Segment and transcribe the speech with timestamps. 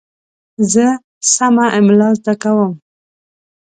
[0.71, 0.85] زه
[1.33, 2.71] سمه املا زده کوم.